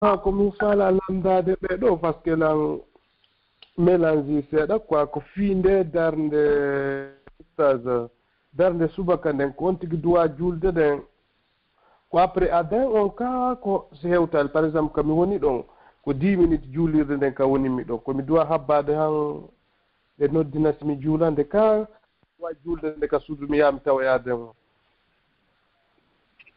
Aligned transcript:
ha 0.00 0.16
ko 0.18 0.32
min 0.32 0.50
fala 0.52 0.90
landade 0.90 1.52
ɓeɗo 1.62 1.96
par 2.00 2.14
ce 2.14 2.22
que 2.24 2.30
lan 2.36 2.80
mélange 3.76 4.42
seeɗa 4.50 4.78
quoi 4.78 5.06
ko 5.06 5.20
fiinde 5.34 5.84
darnde 5.92 6.42
stage 7.52 8.08
darnde 8.52 8.88
subaka 8.96 9.32
nden 9.32 9.52
ko 9.52 9.66
on 9.66 9.76
tigi 9.76 9.96
duwa 9.96 10.26
julde 10.38 10.72
nden. 10.72 11.02
Ko 12.10 12.18
après 12.18 12.50
adin 12.50 12.84
on 12.88 13.10
ka 13.10 13.56
ko 13.62 13.88
hewtali 14.02 14.48
par 14.48 14.64
exemple 14.64 14.94
kami 14.94 15.12
woni 15.12 15.38
ɗon 15.38 15.64
ko 16.04 16.12
dix 16.14 16.36
minutes 16.38 16.70
juulirde 16.72 17.16
nden 17.16 17.34
ka 17.34 17.44
wonimi 17.46 17.84
ɗo 17.84 17.98
komi 17.98 18.22
duwa 18.22 18.44
habbade 18.46 18.94
han 18.96 19.44
ɓe 20.18 20.32
noddinatimi 20.32 20.96
juulande 20.96 21.44
ka 21.48 21.86
wa 22.38 22.50
juulde 22.64 22.96
nde 22.96 23.06
ka 23.06 23.20
suudu 23.20 23.46
mi 23.48 23.58
yaami 23.58 23.80
tawoyaade 23.84 24.32
o 24.32 24.54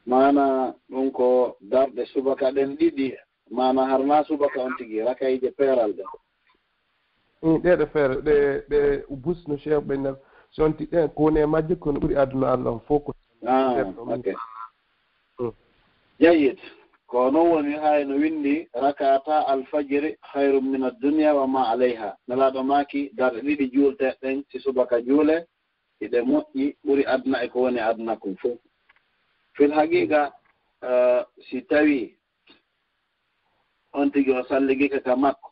mana 0.06 0.74
ɗum 0.90 1.12
ko 1.12 1.58
darɗe 1.62 2.06
subaka 2.06 2.52
ɗen 2.52 2.76
ɗiɗi. 2.80 3.12
mana 3.54 3.86
harna 3.86 4.24
subaka 4.26 4.62
on 4.62 4.74
tigi 4.78 5.00
rakayije 5.02 5.52
peeral 5.58 5.94
ɗe 5.94 6.04
ɗeɗo 7.44 7.86
feere 7.94 8.16
ɗe 8.22 8.36
ɗe 8.70 8.80
busno 9.24 9.58
cheikh 9.58 9.84
ɓe 9.88 9.98
nder 9.98 10.16
so 10.52 10.64
on 10.66 10.74
ti 10.78 10.86
ɗen 10.86 11.10
ko 11.16 11.24
woni 11.24 11.40
e 11.40 11.46
majje 11.46 11.76
kono 11.76 12.00
ɓuuri 12.00 12.16
aduna 12.18 12.52
allah 12.54 12.74
on 12.74 12.80
fof 12.88 13.04
ko 13.04 13.14
ah, 13.48 13.84
ok. 13.98 14.28
jayid 16.20 16.60
ko 17.08 17.32
noon 17.32 17.50
woni 17.52 17.74
hay 17.74 18.06
no 18.06 18.16
windi 18.16 18.68
rakata 18.74 19.48
alfajiri 19.48 20.18
hayrum 20.22 20.72
min 20.72 20.84
addunia 20.84 21.36
wa 21.36 21.48
ma 21.48 21.70
aleyha 21.72 22.16
nelaɗo 22.28 22.64
maaki 22.64 23.12
darɗe 23.18 23.42
ɗiɗi 23.42 23.72
juulteɗen 23.74 24.44
si 24.52 24.60
subaka 24.60 25.02
juule 25.02 25.46
iɗe 26.02 26.22
moƴƴi 26.22 26.76
ɓuri 26.86 27.04
aduna 27.06 27.44
e 27.44 27.48
ko 27.50 27.60
woni 27.62 27.80
aduna 27.80 28.16
kon 28.16 28.36
fof 28.42 28.58
fil 29.54 29.72
haqiqa 29.72 30.32
eh, 30.82 31.24
si 31.50 31.62
tawi 31.62 32.16
on 33.94 34.12
tigi 34.12 34.32
o 34.32 34.44
salligike 34.44 35.00
ka 35.04 35.16
makko. 35.16 35.50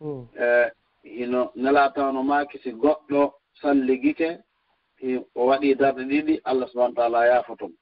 Hmm. 0.00 0.26
E, 0.36 0.70
hino 1.02 1.52
nela 1.54 1.90
tawno 1.94 2.22
maaki 2.22 2.58
si 2.58 2.70
goɗɗo 2.72 3.32
salligike 3.60 4.28
o 5.34 5.46
waɗi 5.46 5.74
darɗe 5.80 6.02
ɗiɗi 6.10 6.34
allah 6.44 6.68
subahana 6.70 6.94
taala 6.94 7.26
yaafotomo 7.26 7.74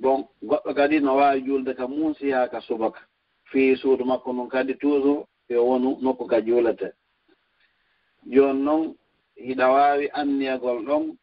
bon 0.00 0.28
goɗɗo 0.42 0.74
kadi 0.74 1.00
no 1.00 1.16
waawi 1.16 1.40
juulde 1.46 1.74
ka 1.74 1.86
muusi 1.88 2.30
ka 2.52 2.60
subaka 2.60 3.00
fii 3.50 3.76
suudu 3.76 4.04
makko 4.04 4.32
non 4.32 4.48
kadi 4.48 4.74
toujours 4.78 5.26
yo 5.48 5.56
e 5.62 5.66
wonu 5.68 5.98
nokku 6.02 6.24
ka 6.26 6.40
juulete. 6.40 6.88
Jooni 8.32 8.62
noon 8.62 8.96
hiɗa 9.46 9.66
waawi 9.74 10.06
anniyagol 10.12 10.78
ɗon 10.86 11.16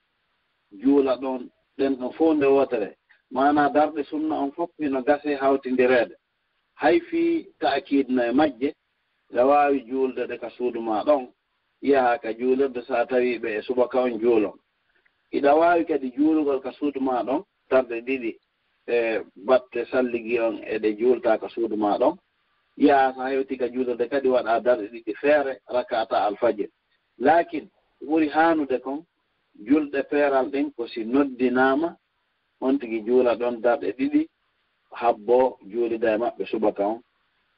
juula 0.82 1.14
ɗon 1.22 1.50
ɗen 1.78 1.94
ɗon 2.00 2.12
fof 2.14 2.36
nde 2.36 2.46
wotere. 2.46 2.98
Maanaa 3.32 3.70
darɗe 3.76 4.04
sunna 4.04 4.36
on 4.44 4.52
fof 4.52 4.70
hino 4.80 5.02
gasi 5.04 5.36
hawtindireede. 5.42 6.16
hay 6.76 7.00
fi 7.00 7.48
taakidno 7.60 8.24
e 8.24 8.32
majje 8.32 8.74
ɗa 9.34 9.46
waawi 9.46 9.80
juulde 9.88 10.28
ɗe 10.28 10.38
ka 10.40 10.50
suudu 10.50 10.82
ma 10.82 11.04
ɗon 11.04 11.28
yaha 11.82 12.18
ka 12.22 12.34
juulirde 12.34 12.82
so 12.86 12.94
a 12.96 13.06
tawii 13.06 13.40
ɓe 13.40 13.50
e 13.58 13.62
subaka 13.62 14.02
on 14.02 14.20
juulon. 14.20 14.54
Iɗa 15.32 15.56
waawi 15.56 15.86
kadi 15.86 16.12
juulugol 16.16 16.62
ka 16.62 16.72
suudu 16.72 17.00
ma 17.02 17.24
ɗon 17.24 17.44
tarde 17.70 18.02
ɗiɗi 18.02 18.32
e 18.88 19.20
batte 19.36 19.86
salligi 19.92 20.40
on 20.40 20.56
eɗe 20.64 20.98
juulta 20.98 21.38
ka 21.38 21.50
suudu 21.50 21.76
ma 21.78 21.98
ɗon 21.98 22.18
yaha 22.78 23.14
so 23.16 23.22
hewti 23.22 23.58
ka 23.58 23.68
juulirde 23.70 24.08
kadi 24.10 24.28
waɗa 24.30 24.60
darɗe 24.60 24.88
ɗiɗi 24.92 25.14
feere 25.16 25.60
rakata 25.68 26.24
alfajir. 26.26 26.70
Lakin 27.18 27.70
ɓuri 28.02 28.28
haanude 28.30 28.80
kon 28.82 29.04
julɗe 29.68 30.04
peeral 30.10 30.50
ɗin 30.52 30.72
ko 30.76 30.88
si 30.88 31.04
noddinaama 31.06 31.96
on 32.62 32.78
tigi 32.80 33.02
juula 33.06 33.36
ɗon 33.36 33.62
darɗe 33.62 33.92
ɗiɗi 33.98 34.28
habbo 34.94 35.58
juulida 35.72 36.14
e 36.16 36.18
maɓɓe 36.18 36.46
subaka 36.46 36.84
on. 36.88 37.02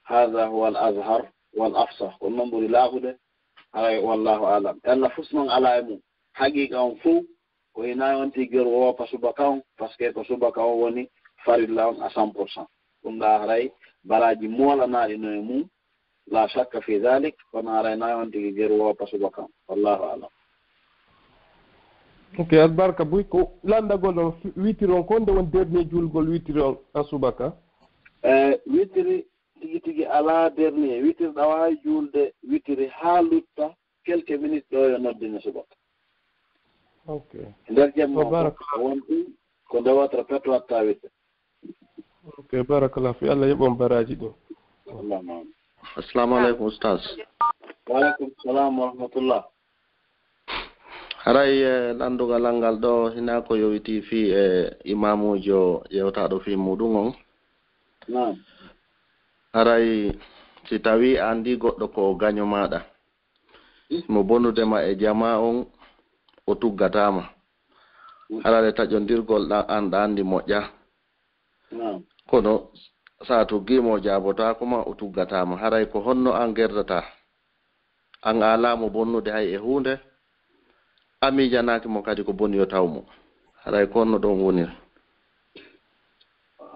Hada 0.04 0.46
huwa 0.48 0.68
al 0.68 0.76
ashar 0.78 1.32
wal 1.54 1.76
afsah. 1.76 2.12
Kon 2.20 2.32
noon 2.36 2.50
ɓuri 2.52 2.68
laaɓude 2.68 3.12
ala 3.74 4.02
wallahu 4.02 4.46
alam. 4.46 4.80
Allah 4.84 5.10
fus 5.16 5.32
noon 5.34 5.50
ala 5.50 5.80
e 5.80 5.82
mum. 5.82 6.00
Haqiqa 6.34 6.78
on 6.80 6.96
fuu 7.04 7.26
ko 7.74 7.84
e 7.84 7.88
hinayi 7.94 8.22
on 8.22 8.32
tigger 8.32 8.66
woopa 8.68 9.08
subaka 9.08 9.44
on 9.50 9.62
par 9.78 9.90
ce 9.92 9.98
que 9.98 10.12
ko 10.14 10.24
subaka 10.24 10.62
on 10.62 10.80
woni 10.82 11.10
farilla 11.46 11.90
on 11.90 12.02
à 12.02 12.10
cent 12.10 12.30
pour 12.30 12.50
cent. 12.50 12.68
Ɗum 13.04 13.20
ɗa 13.20 13.40
haray 13.42 13.72
baraji 14.04 14.48
moolanaɗi 14.48 15.18
no 15.18 15.32
e 15.32 15.42
mum. 15.42 15.68
La 16.28 16.48
chakka 16.48 16.82
fi 16.82 17.00
dalik 17.00 17.36
kono 17.52 17.70
haray 17.72 17.96
nayi 17.98 18.14
on 18.16 18.32
tigi 18.32 18.56
ger 18.56 18.72
woopa 18.72 19.06
subaka 19.08 19.42
on. 19.42 19.50
Wallahu 19.68 20.04
alam. 20.04 20.30
ok 22.40 22.54
albarka 22.54 23.06
boy 23.06 23.24
ko 23.24 23.52
landagol 23.64 24.20
on 24.20 24.34
witiri 24.58 24.92
on 24.94 25.04
ko 25.04 25.20
nde 25.20 25.32
won 25.32 25.52
dernier 25.52 25.84
julgol 25.86 26.30
witiri 26.30 26.62
on 26.62 26.78
a 26.94 27.04
subaka 27.04 27.54
eyi 28.24 28.60
witiri 28.68 29.26
tigi 29.62 29.80
tigi 29.80 30.06
alaa 30.06 30.50
dernier 30.50 31.04
witiri 31.04 31.30
ɗa 31.32 31.48
waawi 31.48 31.78
juulde 31.84 32.34
witiri 32.50 32.88
haa 32.88 33.22
lutta 33.22 33.74
quelque 34.06 34.38
minute 34.38 34.66
ɗo 34.72 34.90
yo 34.92 34.98
noddine 34.98 35.40
subaka 35.42 35.76
ok. 37.08 37.32
Nder 37.70 37.94
jemmo 37.96 38.20
won 38.80 39.00
ɗum 39.08 39.26
ko 39.70 39.80
ndewatra 39.82 40.24
pet 40.24 40.48
watta 40.48 40.82
witte. 40.84 41.10
Ok 42.38 42.64
barakala 42.68 43.14
fi 43.14 43.30
allah 43.30 43.50
yoɓon 43.50 43.78
baraji 43.78 44.16
ɗo. 44.16 44.34
Allahma 45.00 45.42
assalamu 45.96 46.36
aleykum 46.36 46.66
oustage 46.66 47.06
waaleykum 47.88 48.30
salam 48.44 48.80
wa 48.80 48.86
rahmatullah. 48.88 49.44
haray 51.26 51.58
eh, 51.58 51.98
e 51.98 52.04
anndugal 52.06 52.46
ngal 52.54 52.78
ɗo 52.78 52.94
hina 53.16 53.42
ko 53.42 53.58
yowiti 53.58 54.02
fi 54.08 54.20
e 54.30 54.44
imamujo 54.94 55.84
ƴewtaɗo 55.90 56.38
fi 56.46 56.54
muɗum 56.56 56.94
on. 57.02 57.10
Haray 59.54 60.14
si 60.70 60.76
tawi 60.80 61.18
andi 61.18 61.58
goɗɗo 61.62 61.86
ko 61.96 62.02
gaño 62.22 62.46
maɗa 62.46 62.80
mo 64.14 64.24
bonudema 64.24 64.78
e 64.86 64.96
jama 65.02 65.40
on 65.40 65.66
o 66.48 66.54
tuggatama. 66.56 67.24
Harare 68.44 68.72
taƴondirgol 68.78 69.44
ɗa 69.50 69.60
an 69.68 69.90
ɗa 69.92 69.98
andi 70.04 70.24
moƴƴa. 70.24 70.62
Kono 72.30 72.70
sa 73.28 73.46
tuggimo 73.46 73.98
jabotako 74.00 74.66
ma 74.66 74.80
o 74.86 74.94
tuggatama. 74.94 75.58
Haray 75.58 75.86
ko 75.92 76.00
honno 76.06 76.32
an 76.34 76.54
gerdata. 76.54 77.02
An 78.22 78.42
alamo 78.44 78.90
bonnude 78.90 79.32
hay 79.32 79.54
e 79.54 79.58
hunde. 79.58 80.00
a 81.22 81.32
miijanaki 81.32 81.88
mo 81.88 82.02
kadi 82.02 82.24
ko 82.24 82.34
boni 82.34 82.58
yo 82.58 82.66
taw 82.66 82.86
mo. 82.88 83.06
Haray 83.64 83.88
ko 83.88 84.00
onno 84.02 84.18
ɗon 84.20 84.42
wonir 84.44 84.70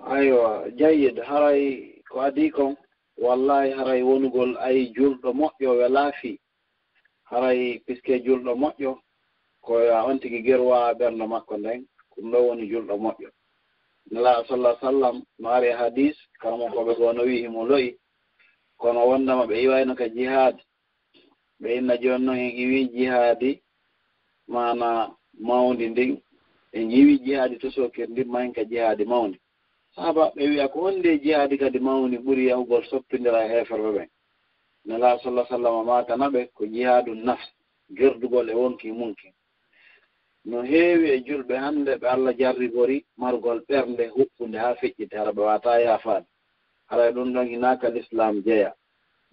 aywa 0.09 0.65
jayid 0.79 1.19
haray 1.21 1.93
ko 2.09 2.21
adi 2.21 2.49
kon 2.51 2.73
wallahi 3.17 3.71
haray 3.77 4.01
wonugol 4.01 4.57
ay 4.57 4.89
julɗo 4.95 5.29
moƴƴo 5.33 5.69
welaafi 5.79 6.39
haray 7.29 7.79
puisque 7.85 8.13
julɗo 8.25 8.51
moƴƴo 8.55 8.91
ko 9.61 9.73
on 10.07 10.19
tigi 10.19 10.41
gerwa 10.43 10.93
ɓerndo 10.99 11.27
makko 11.27 11.57
nden 11.57 11.85
ɗum 12.15 12.31
ɗo 12.31 12.37
woni 12.47 12.65
julɗo 12.71 12.95
moƴƴo. 12.97 13.29
Nala 14.11 14.43
sallah 14.47 14.79
sallam 14.81 15.21
no 15.39 15.49
ari 15.49 15.67
e 15.67 15.71
hadis 15.73 16.15
karamo 16.41 16.65
koɓe 16.73 16.95
goo 16.97 17.13
no 17.13 17.23
wii 17.23 17.41
himo 17.43 17.65
loyi 17.69 17.97
kono 18.77 19.05
wondema 19.07 19.45
ɓe 19.45 19.55
iwayno 19.63 19.93
ka 19.95 20.07
jihad 20.09 20.55
ɓe 21.61 21.69
inna 21.77 21.97
jooni 22.01 22.25
noon 22.25 22.37
en 22.37 22.51
iwi 22.63 22.89
jihadi 22.93 23.61
mana 24.53 24.87
mawdi 25.47 25.85
ndin 25.89 26.11
ɓe 26.71 26.79
ñiwi 26.89 27.13
jeyaadi 27.25 27.55
to 27.61 27.67
sokir 27.75 28.07
ndin 28.09 28.27
mahin 28.33 28.53
ka 28.55 28.63
jeyaadi 28.71 29.05
mawdi 29.11 29.37
saabaɓe 29.95 30.41
wiya 30.49 30.65
ko 30.71 30.77
wonde 30.83 31.09
jeyaadi 31.23 31.55
kadi 31.61 31.79
mawdi 31.87 32.17
ɓuri 32.25 32.43
yahugol 32.49 32.83
soppindira 32.89 33.39
e 33.45 33.49
heferɓe 33.53 33.89
ɓen 33.97 34.09
nala 34.87 35.09
sallah 35.23 35.45
sallam 35.49 35.85
matana 35.85 36.25
ɓe 36.33 36.41
ko 36.55 36.63
jeyaadu 36.73 37.11
nafs 37.27 37.47
gerdugol 37.97 38.47
e 38.49 38.53
wonki 38.61 38.87
munki. 38.99 39.27
No 40.49 40.57
heewi 40.69 41.07
e 41.11 41.17
julɓe 41.25 41.55
hannde 41.63 41.91
ɓe 42.01 42.07
allah 42.15 42.33
jarribori 42.39 42.97
margol 43.21 43.59
ɓernde 43.67 44.03
huppunde 44.15 44.57
haa 44.63 44.75
feƴƴite 44.79 45.13
hara 45.19 45.31
ɓe 45.37 45.41
wata 45.49 45.71
yaafaade. 45.85 46.27
Hara 46.89 47.03
e 47.09 47.11
ɗum 47.15 47.29
ɗon 47.33 47.47
hinaka 47.51 47.87
l'islam 47.93 48.35
jeya. 48.45 48.71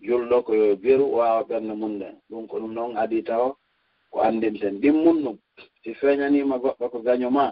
Julɗo 0.06 0.36
ko 0.46 0.52
yo 0.60 0.76
geru 0.82 1.04
wawa 1.16 1.42
ɓernde 1.48 1.74
mum 1.80 1.92
nden 1.96 2.16
ɗum 2.30 2.46
ko 2.50 2.56
ɗum 2.60 2.72
noon 2.74 2.96
adi 2.96 3.22
tawa 3.28 3.48
ko 4.16 4.22
andinten 4.22 4.80
ɗimmun 4.80 5.18
ɗum 5.24 5.36
si 5.82 5.90
feeñanima 6.00 6.54
goɗɗo 6.62 6.86
ko 6.92 6.98
gaño 7.06 7.28
ma 7.36 7.46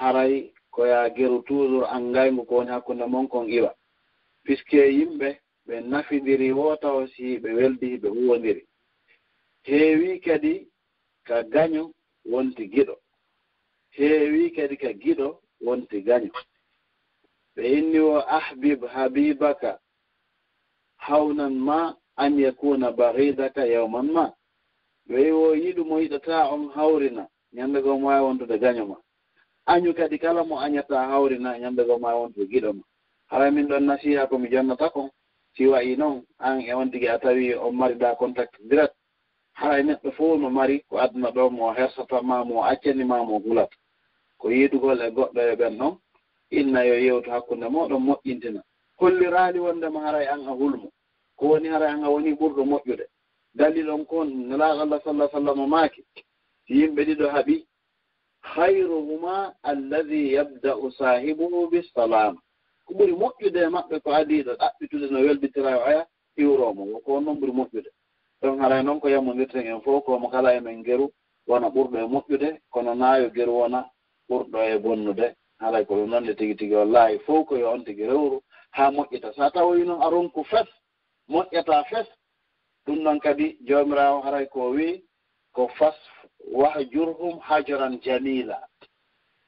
haray 0.00 0.34
ko 0.74 0.80
yaageru 0.92 1.38
toujours 1.46 1.86
angayngu 1.96 2.42
ko 2.48 2.52
woni 2.56 2.70
hakkunde 2.74 3.04
mon 3.12 3.26
kon 3.32 3.46
iwa. 3.58 3.70
Puisque 4.44 4.72
yimɓe 4.96 5.28
ɓe 5.66 5.74
nafidiri 5.90 6.48
wotaw 6.58 6.96
si 7.12 7.24
ɓe 7.42 7.48
weldi 7.58 7.88
ɓe 8.02 8.08
huwodiri. 8.16 8.62
Heewi 9.68 10.10
kadi 10.26 10.52
ka 11.28 11.36
gaño 11.54 11.82
wonti 12.32 12.64
giɗo. 12.74 12.94
Heewi 13.96 14.42
kadi 14.56 14.76
ka 14.82 14.90
giɗo 15.02 15.28
wonti 15.66 15.96
gaño. 16.08 16.32
Ɓe 17.54 17.62
inni 17.78 17.98
o 17.98 18.16
ahbib 18.38 18.80
habibaka 18.94 19.70
hawnan 21.06 21.54
ma 21.66 21.78
an 22.22 22.32
yakuna 22.38 22.88
baridaka 22.98 23.62
yawman 23.74 24.08
ma? 24.16 24.24
anndi 25.74 25.82
ɗum 25.82 25.92
o 25.92 25.98
yiɗata 26.00 26.52
on 26.52 26.68
hawrina 26.74 27.28
ñannde 27.52 27.82
goo 27.82 27.98
mo 27.98 28.06
waawi 28.08 28.24
wontude 28.26 28.58
gaño 28.58 28.86
ma. 28.86 28.96
Añu 29.66 29.92
kadi 29.94 30.18
kala 30.18 30.44
mo 30.44 30.56
añata 30.58 30.96
hawrina 31.10 31.58
ñannde 31.58 31.82
goo 31.86 31.98
mo 31.98 32.06
waawi 32.06 32.20
wontude 32.22 32.46
giɗo 32.52 32.72
ma. 32.72 32.82
Hara 33.30 33.50
min 33.50 33.66
ɗon 33.68 33.80
nasiha 33.86 34.26
ko 34.28 34.38
mi 34.38 34.48
jonnata 34.50 34.88
kon 34.90 35.10
si 35.56 35.66
wayi 35.66 35.96
noon 35.96 36.22
an 36.38 36.60
e 36.60 36.72
on 36.74 36.90
tigi 36.90 37.08
a 37.08 37.18
tawi 37.18 37.54
on 37.54 37.72
mariɗa 37.74 38.16
contact 38.18 38.54
direct. 38.68 38.94
Hara 39.52 39.82
neɗɗo 39.82 40.10
fof 40.12 40.38
no 40.40 40.50
mari 40.50 40.84
ko 40.88 40.96
aduna 40.98 41.30
ɗo 41.30 41.50
mo 41.50 41.72
hersatama 41.72 42.44
mo 42.44 42.62
accanima 42.62 43.24
mo 43.24 43.38
gulata 43.40 43.76
ko 44.38 44.48
yiidugol 44.50 45.00
e 45.02 45.10
goɗɗo 45.10 45.40
e 45.52 45.56
ɓen 45.56 45.76
noon 45.78 45.98
inna 46.50 46.84
yo 46.86 46.94
yewtu 46.94 47.30
hakkunde 47.30 47.66
moɗon 47.68 47.98
moƴƴintina. 48.02 48.62
Hollirali 49.00 49.58
wondema 49.58 50.00
hara 50.00 50.18
an 50.32 50.46
a 50.46 50.52
hulmo 50.54 50.90
ko 51.36 51.46
woni 51.48 51.68
hara 51.68 51.88
an 51.90 52.04
a 52.04 52.10
woni 52.10 52.32
ɓurɗo 52.34 52.62
moƴƴude. 52.64 53.06
dalil 53.54 53.90
on 53.90 54.04
kon 54.04 54.26
nelaakallah 54.48 55.00
sallah 55.04 55.30
sallam 55.30 55.68
maaki 55.68 56.02
si 56.66 56.74
yimɓe 56.80 57.04
ɗiɗo 57.04 57.28
haɓi 57.28 57.66
hayruhuma 58.40 59.54
alladi 59.62 60.34
yabda'u 60.34 60.90
sahibuhu 60.92 61.70
bisalam 61.70 62.36
ko 62.84 62.94
ɓuri 62.94 63.12
moƴƴude 63.12 63.60
e 63.62 63.68
maɓɓe 63.68 64.00
ko 64.04 64.10
adiiɗo 64.12 64.52
ɗaɓɓitude 64.60 65.10
no 65.10 65.18
welbitira 65.20 65.78
o 65.78 65.84
aya 65.84 66.06
iwromo 66.36 67.00
ko 67.04 67.14
on 67.16 67.24
noon 67.24 67.40
ɓuri 67.40 67.52
moƴƴude. 67.52 67.90
Ɗon 68.42 68.58
haray 68.60 68.82
noon 68.82 69.00
ko 69.00 69.08
yammodirten 69.08 69.66
en 69.66 69.80
fof 69.80 70.04
komo 70.04 70.28
kala 70.28 70.54
emen 70.54 70.84
geru 70.84 71.10
wona 71.46 71.68
ɓurɗo 71.68 71.96
e 71.98 72.06
moƴƴude 72.06 72.60
kono 72.70 72.94
naayo 72.94 73.30
geru 73.30 73.52
wona 73.52 73.88
ɓurɗo 74.28 74.58
e 74.72 74.78
bonnude. 74.78 75.34
Haray 75.60 75.84
ko 75.86 75.94
ɗum 75.94 76.10
noon 76.10 76.22
nde 76.24 76.34
tigi 76.36 76.54
tigi 76.56 76.74
wallahi 76.74 77.18
fof 77.20 77.46
koyo 77.48 77.70
on 77.72 77.84
tigi 77.84 78.04
rewru 78.06 78.42
haa 78.70 78.90
moƴƴita. 78.90 79.32
So 79.34 79.42
a 79.42 79.50
tawoyi 79.50 79.84
noon 79.86 80.02
aronku 80.02 80.44
fes 80.44 80.68
moƴƴata 81.30 81.84
fes 81.88 82.06
ɗum 82.86 82.98
noon 83.02 83.18
kadi 83.20 83.58
joomiraawo 83.66 84.20
haray 84.22 84.46
ko 84.46 84.70
wii 84.70 85.02
ko 85.52 85.68
fas 85.78 85.94
wahjurhum 86.52 87.38
hajaran 87.40 88.00
jamila. 88.04 88.58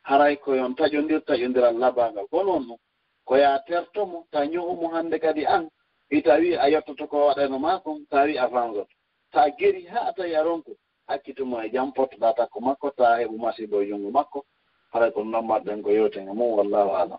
Haray 0.02 0.36
ko 0.36 0.54
yon 0.54 0.74
taƴondir 0.74 1.20
taƴondiral 1.24 1.78
labangal 1.78 2.26
ko 2.30 2.42
noon 2.42 2.66
noon 2.68 2.78
ko 3.24 3.36
ya 3.36 3.58
tertomo 3.66 4.26
ta 4.30 4.44
ñohumo 4.46 4.88
hannde 4.94 5.18
kadi 5.18 5.44
an 5.46 5.68
i 6.10 6.22
tawi 6.22 6.54
a 6.56 6.68
yettoto 6.70 7.06
ko 7.08 7.26
waɗano 7.26 7.58
maako 7.58 7.98
tawi 8.10 8.38
avangot 8.38 8.88
ta 9.32 9.48
geri 9.58 9.84
ha 9.86 10.00
a 10.08 10.12
tawi 10.14 10.34
a 10.34 10.42
ronko 10.42 10.72
hakkitumo 11.08 11.60
e 11.62 11.70
jam 11.70 11.92
pottoɗa 11.92 12.34
takko 12.36 12.60
makko 12.60 12.90
ta 12.96 13.18
heɓu 13.18 13.38
masibo 13.38 13.82
e 13.82 13.86
junngo 13.88 14.10
makko. 14.10 14.44
Haray 14.92 15.10
ko 15.12 15.24
noon 15.24 15.44
mbaɗɗen 15.44 15.82
ko 15.82 15.90
yewten 15.90 16.28
e 16.28 16.32
mum 16.32 16.56
wallahu 16.58 16.90
alam. 16.96 17.18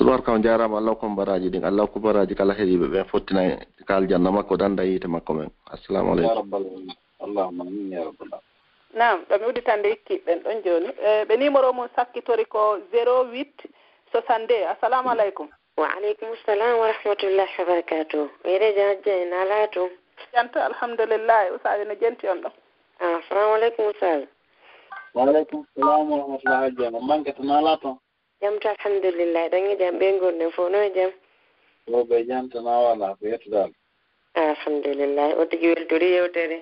albarka 0.00 0.32
o 0.32 0.38
jarama 0.38 0.78
allah 0.78 0.94
ko 0.96 1.08
baraji 1.08 1.50
ɗin. 1.50 1.64
Allah 1.64 1.86
ko 1.86 2.00
baraji 2.00 2.34
kala 2.34 2.54
heeɗiɓe 2.54 2.86
ɓen 2.88 3.04
fottina 3.10 3.40
ka 3.86 3.96
aljanna 3.96 4.30
makko 4.30 4.56
danda 4.56 4.84
yiite 4.84 5.08
makko 5.08 5.34
men. 5.34 5.50
Assalamu 5.70 6.12
aleykum. 6.12 6.50
Allahuma 7.20 7.64
amin 7.64 7.92
ya 7.92 8.04
rabbal 8.04 8.40
nam 8.94 9.24
ɗomi 9.28 9.46
udditande 9.46 9.88
hikkiɓen 9.90 10.38
ɗon 10.44 10.62
joni 10.64 10.90
e, 11.02 11.24
ɓe 11.24 11.36
numéro 11.36 11.72
mum 11.72 11.88
sakkitori 11.96 12.44
ko 12.44 12.78
zéro 12.92 13.24
huit 13.30 13.54
soixante 14.12 14.48
deux 14.48 14.66
assalamu 14.66 15.08
aleykum. 15.10 15.48
Waaleykum 15.76 16.28
salam 16.46 16.78
wa 16.80 16.86
rahmatullahi 16.92 17.54
wa 17.58 17.64
barakatuh. 17.64 18.28
Mireje 18.44 18.82
hajja 18.82 19.12
en 19.22 19.32
ala 19.32 19.68
toon 19.68 19.90
janta 20.32 20.64
alhamdulillah 20.66 21.54
usaji 21.54 21.84
no 21.84 21.94
jenti 21.94 22.28
on 22.28 22.40
ɗon 22.42 22.52
assalamu 23.00 23.52
ah, 23.52 23.56
aleykum 23.56 23.84
usage 23.90 24.28
waaleykum 25.14 25.64
salam 25.74 26.10
wa 26.10 26.18
rahmatullahi 26.18 26.62
hajja 26.64 26.90
no 26.90 26.98
on 26.98 27.06
manque 27.06 27.32
toon 27.36 27.98
jam 28.40 28.58
to 28.60 28.68
alhamdulillah 28.68 29.50
ɗon 29.50 29.70
e 29.72 29.76
jam 29.76 29.98
ɓe 29.98 30.18
gurden 30.20 30.50
fof 30.50 30.70
no 30.70 30.78
e 30.82 30.90
jam 30.94 31.12
o 31.92 32.04
ɓe 32.04 32.26
jam 32.26 32.48
wala 32.54 33.16
ko 33.18 33.26
yettudal 33.26 33.70
alhamdulillah 34.34 35.38
o 35.38 35.44
tigi 35.46 35.66
weltori 35.68 36.10
yewtere. 36.16 36.58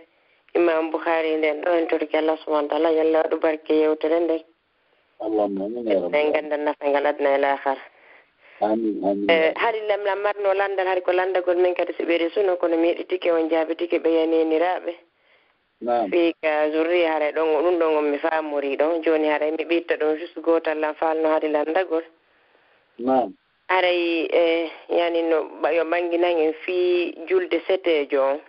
Imam 0.56 0.90
bouhari 0.90 1.37
nden 1.37 1.61
ɗo 1.64 1.70
en 1.78 1.87
torki 1.88 2.17
allah 2.17 2.37
subahana 2.38 2.69
taala 2.69 2.90
yalla 2.90 3.19
waɗu 3.23 3.37
barke 3.40 3.75
yewtere 3.75 4.20
nden 4.20 4.43
allahmaen 5.20 6.34
en 6.38 6.64
nafa 6.64 6.84
ngal 6.88 7.06
adna 7.06 7.28
e 7.37 7.38
lahara 7.38 7.82
haari 8.61 9.81
eh, 9.81 9.88
lamlam 9.88 10.20
marno 10.25 10.55
landal 10.55 10.87
haari 10.87 11.02
ko 11.02 11.12
landagol 11.12 11.56
men 11.61 11.75
kadi 11.75 11.93
so 11.93 12.05
ɓe 12.05 12.19
resuno 12.19 12.56
kono 12.56 12.76
mi 12.76 12.88
heɗi 12.88 13.05
tike 13.08 13.29
on 13.32 13.49
jaabi 13.50 13.76
tike 13.76 13.99
ɓe 13.99 14.11
yaneniraɓe 14.17 14.93
ɓe 15.82 16.32
ka 16.43 16.70
jourrie 16.73 17.06
haray 17.06 17.32
ɗon 17.32 17.49
o 17.56 17.62
ɗum 17.62 17.78
ɗon 17.78 17.96
on 17.96 18.11
mi 18.11 18.19
faamori 18.19 18.76
ɗon. 18.76 19.02
Jooni 19.02 19.28
haray 19.28 19.50
mi 19.50 19.64
ɓitta 19.64 19.96
ɗon 19.96 20.19
juste 20.19 20.40
gootal 20.40 20.78
lan 20.81 20.94
faalno 20.94 21.28
haade 21.28 21.49
landagol. 21.49 22.02
Haray 23.69 24.28
e 24.32 24.70
yani 24.88 25.23
no 25.23 25.37
yo 25.70 25.84
ɓanginan 25.84 26.38
en 26.38 26.52
fii 26.64 27.14
julde 27.28 27.61
setejo 27.67 28.23
on. 28.23 28.40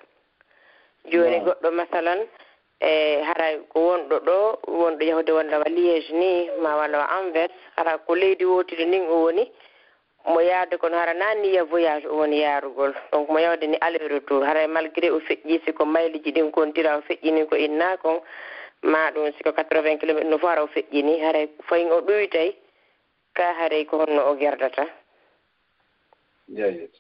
Jooni 1.12 1.40
goɗɗo 1.40 1.72
masalan 1.72 2.20
e 2.80 3.22
hara 3.24 3.58
ko 3.74 3.80
wonɗo 3.80 4.18
ɗo 4.20 4.38
wonɗo 4.68 5.04
yahude 5.06 5.32
wondema 5.32 5.66
liége 5.66 6.12
ni 6.14 6.50
ma 6.62 6.76
walla 6.78 7.10
anvers 7.10 7.52
hara 7.76 7.98
ko 7.98 8.16
leydi 8.16 8.46
wootiri 8.46 8.86
nin 8.86 9.04
o 9.10 9.24
woni 9.26 9.52
mo 10.28 10.40
yaade 10.42 10.78
kono 10.78 10.98
hara 10.98 11.14
na 11.14 11.34
niya 11.36 11.64
voyage 11.64 12.06
o 12.08 12.18
woni 12.18 12.40
yaarugol. 12.42 12.94
Donc 13.12 13.30
mo 13.30 13.40
yawde 13.40 13.68
ni 13.68 13.78
aller 13.82 14.08
retour 14.10 14.44
hara 14.46 14.64
e 14.64 14.68
malgré 14.68 15.10
o 15.12 15.20
feƴƴi 15.20 15.62
siko 15.66 15.86
mayliji 15.86 16.32
ɗin 16.32 16.52
kontira 16.52 16.98
o 16.98 17.02
feƴƴini 17.02 17.48
ko 17.50 17.56
inna 17.56 17.98
kon 17.98 18.20
ma 18.84 19.12
ɗum 19.12 19.32
siko 19.38 19.54
quatre 19.54 19.82
vingt 19.82 20.00
kilométre 20.02 20.30
no 20.30 20.38
fof 20.38 20.50
hara 20.50 20.64
o 20.64 20.68
feƴƴini 20.68 21.20
haray 21.24 21.48
fayin 21.70 21.92
o 21.92 22.02
ɗoytay 22.02 22.56
ka 23.34 23.54
haray 23.54 23.86
ko 23.86 23.98
honno 23.98 24.26
o 24.30 24.36
gerdata. 24.36 24.86
Jeyet 26.50 26.92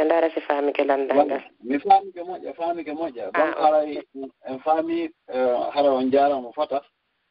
e 0.00 0.04
ndaara 0.04 0.30
si 0.30 0.40
faamike 0.40 0.84
landangal 0.84 1.42
mi 1.62 1.78
faamike 1.78 2.20
moƴƴa 2.22 2.54
faamike 2.54 2.92
moƴƴa. 2.92 3.30
Ah, 3.34 3.44
Donc 3.44 3.56
haray 3.58 3.96
e, 3.96 4.02
en 4.48 4.58
faami 4.60 5.10
eh, 5.28 5.70
hara 5.74 5.92
on 5.92 6.10
jaaramo 6.10 6.52
fota. 6.52 6.80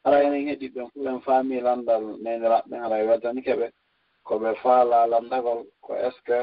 Hara 0.04 0.22
enen 0.22 0.46
heɗiɓɓen 0.48 0.86
fof 0.94 1.06
en 1.06 1.20
faami 1.20 1.56
e 1.56 1.60
landal 1.60 2.02
neniraɓɓe 2.22 2.76
haray 2.78 3.06
weddani 3.06 3.42
keɓe. 3.42 3.70
koɓe 4.26 4.50
faala 4.62 5.06
landagol 5.06 5.60
ko 5.84 5.94
est 5.96 6.10
ce 6.16 6.20
que 6.26 6.38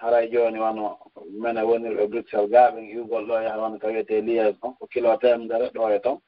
haray 0.00 0.30
jooni 0.32 0.58
wano 0.58 0.98
mene 1.42 1.60
wonirɓe 1.68 2.06
bruxelles 2.10 2.50
gaaɓe 2.52 2.80
hiwgol 2.92 3.24
ɗo 3.28 3.34
yaha 3.44 3.58
won 3.62 3.78
ko 3.80 3.86
wiyete 3.88 4.20
liaison 4.26 4.74
ko 4.78 4.86
kilo 4.92 5.16
temedere 5.22 5.66
ɗo 5.74 5.82
e 5.96 5.98
ton. 6.04 6.18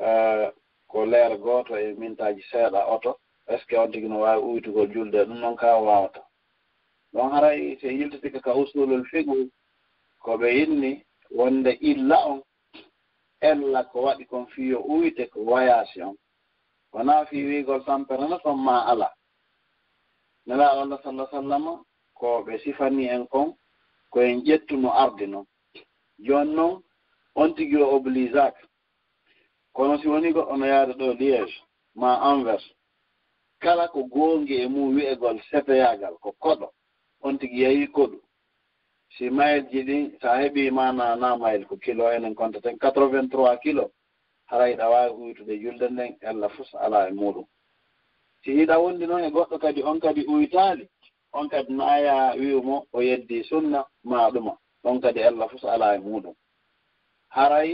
Euh, 0.00 0.50
ko 0.90 1.04
leer 1.06 1.32
gooto 1.38 1.74
e 1.76 1.94
mintaji 2.00 2.42
seeɗa 2.50 2.80
oto 2.94 3.18
est 3.48 3.58
ce 3.58 3.66
que 3.66 3.76
on 3.76 3.90
tigi 3.90 4.08
no 4.08 4.20
waawi 4.20 4.42
uytugol 4.42 4.88
julde? 4.92 5.14
Ɗum 5.26 5.38
noon 5.40 5.56
ka 5.56 5.76
waawata. 5.78 6.20
Ɗon 7.14 7.30
haray 7.32 7.78
so 7.80 7.86
yiltitike 7.88 8.40
ka 8.42 8.54
usulol 8.54 9.04
figu 9.10 9.50
ko 10.24 10.36
ɓe 10.38 10.48
yinni 10.58 11.04
wonde 11.30 11.70
illa 11.80 12.16
on 12.28 12.42
ella 13.40 13.84
ko 13.84 14.02
waɗi 14.02 14.26
kon 14.26 14.46
fiyo 14.46 14.78
uyte 14.82 15.26
ko 15.30 15.44
voyage 15.44 16.02
on. 16.02 16.16
Wonaa 16.92 17.26
fi 17.26 17.36
wiigol 17.44 17.84
sampere 17.84 18.28
no 18.28 18.38
ton 18.38 18.56
ma 18.58 18.84
ala 18.86 19.15
nala 20.46 20.66
allah 20.72 20.98
sallah 21.02 21.28
sallama 21.30 21.72
ko 22.18 22.28
ɓe 22.46 22.58
sifani 22.62 23.04
en 23.14 23.26
kon 23.26 23.48
koyen 24.12 24.40
ƴettuno 24.46 24.88
arde 25.02 25.26
noon 25.26 25.46
joni 26.26 26.52
noon 26.54 26.82
on 27.34 27.54
tigi 27.54 27.76
o 27.76 27.86
obligeat 27.96 28.54
kono 29.76 29.98
si 30.00 30.06
woni 30.08 30.28
goɗɗo 30.36 30.54
no 30.56 30.66
yaade 30.66 30.92
ɗo 31.00 31.06
liége 31.20 31.54
ma 32.00 32.10
envers 32.32 32.64
kala 33.62 33.84
ko 33.92 34.00
goongi 34.14 34.54
e 34.62 34.66
mum 34.68 34.88
wi'egol 34.96 35.36
sepeyagal 35.50 36.14
ko 36.22 36.30
koɗo 36.44 36.66
on 37.26 37.38
tigi 37.38 37.58
yehi 37.62 37.86
koɗu 37.96 38.18
si 39.14 39.30
mayel 39.30 39.62
ji 39.70 39.80
ɗin 39.88 40.04
so 40.20 40.28
a 40.28 40.36
heɓi 40.42 40.70
mana 40.70 41.16
na 41.16 41.36
mayel 41.36 41.64
ko 41.68 41.76
kilo 41.76 42.04
enen 42.12 42.34
kontaten 42.34 42.78
quatre 42.78 43.06
vingt 43.12 43.30
trois 43.32 43.56
kilo 43.62 43.90
haray 44.50 44.76
ɗa 44.76 44.88
wawi 44.90 45.10
huytude 45.16 45.54
julde 45.62 45.86
nden 45.90 46.16
allah 46.30 46.50
fus 46.50 46.74
ala 46.74 47.08
e 47.08 47.12
muɗum. 47.12 47.44
si 48.46 48.52
hiɗa 48.54 48.78
wondi 48.82 49.06
noon 49.06 49.24
e 49.24 49.30
goɗɗo 49.34 49.56
kadi 49.58 49.80
on 49.82 49.98
kadi 50.00 50.22
uytaali 50.34 50.84
on 51.32 51.48
kadi 51.48 51.72
naaya 51.78 52.14
wiwmo 52.40 52.76
o 52.92 52.98
yeddi 53.02 53.44
sunna 53.44 53.80
maaɗuma 54.04 54.52
on 54.84 55.00
kadi 55.00 55.20
allah 55.22 55.48
fof 55.50 55.60
so 55.60 55.68
alaa 55.68 55.94
e 55.96 55.98
muɗum 55.98 56.34
haray 57.28 57.70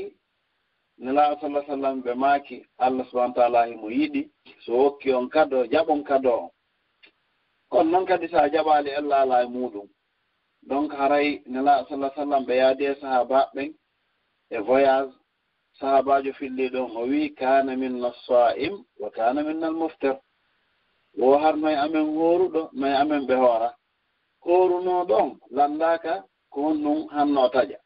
nelaaɗo 0.99 1.41
sallah 1.41 1.65
sallam 1.67 2.01
ɓe 2.05 2.15
maaki 2.15 2.57
allah 2.79 3.05
subahana 3.11 3.35
taala 3.35 3.67
himo 3.67 3.91
e 3.91 3.95
yiɗi 3.99 4.23
so 4.65 4.73
hokki 4.73 5.13
on 5.13 5.29
kado 5.29 5.67
jaɓon 5.73 6.03
kado 6.05 6.33
on. 6.41 6.51
Kono 7.71 7.91
noon 7.91 8.07
kadi 8.07 8.29
so 8.29 8.39
a 8.39 8.49
jaɓaali 8.49 8.91
allah 8.97 9.21
alaa 9.21 9.43
e 9.45 9.49
muɗum 9.49 9.87
donc 10.63 10.93
haray 10.93 11.43
nelaaɗo 11.47 11.89
sallah 11.89 12.15
sallam 12.15 12.45
ɓe 12.47 12.55
yaadi 12.57 12.85
e 12.85 12.95
sahaabaɓɓen 13.01 13.75
e 14.51 14.59
voyage 14.59 15.13
sahabajo 15.79 16.33
filli 16.33 16.69
ɗon 16.71 16.97
o 16.97 17.03
wii 17.11 17.35
kana 17.35 17.77
minna 17.77 18.11
saim 18.27 18.85
wa 19.01 19.11
kana 19.11 19.43
minna 19.43 19.67
almuftir 19.67 20.17
wo 21.19 21.39
har 21.43 21.57
may 21.57 21.75
amen 21.85 22.07
hooruɗo 22.17 22.63
may 22.81 22.93
amen 23.03 23.23
ɓe 23.29 23.35
hoora 23.43 23.71
hooruno 24.45 24.95
ɗon 25.11 25.29
lanndaka 25.57 26.13
ko 26.53 26.59
hon 26.63 26.77
honnon 26.85 27.09
hanno 27.15 27.49
taƴa. 27.55 27.79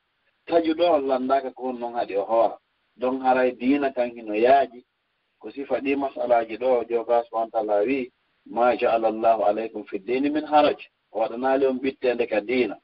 Taƴuɗo 0.46 0.84
on 0.94 1.06
lanndaka 1.08 1.48
ko 1.56 1.62
honnon 1.66 1.94
haɗi 1.94 2.14
o 2.16 2.24
hoora 2.24 2.56
donc 2.96 3.22
haray 3.22 3.50
diina 3.60 3.90
kan 3.92 4.10
hino 4.14 4.34
yaaji. 4.34 4.84
Ko 5.40 5.50
sifa 5.50 5.76
ɗi 5.84 5.96
masalaji 5.96 6.56
ɗo 6.62 6.84
joga 6.88 7.22
subahana 7.24 7.50
taala 7.52 7.76
wi 7.86 8.10
ma 8.46 8.76
jaala 8.76 9.10
llahu 9.10 9.42
aleykum 9.44 9.84
fi 9.88 9.98
dini 9.98 10.30
min 10.30 10.44
haraj. 10.46 10.78
O 11.12 11.18
waɗanaali 11.20 11.66
on 11.66 11.78
ɓittede 11.82 12.26
ka 12.28 12.40
diina 12.40 12.76